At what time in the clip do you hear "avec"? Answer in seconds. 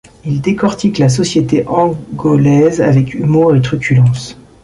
2.81-3.13